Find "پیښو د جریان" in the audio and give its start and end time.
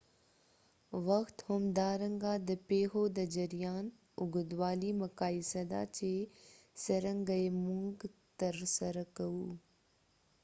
2.69-3.85